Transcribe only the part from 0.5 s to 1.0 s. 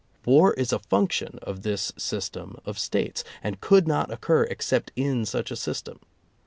is a